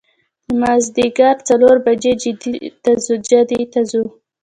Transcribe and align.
د 0.45 0.47
مازدیګر 0.61 1.35
څلور 1.49 1.75
بجې 1.85 2.13
جدې 3.27 3.63
ته 3.73 3.81
ځو. 3.89 4.03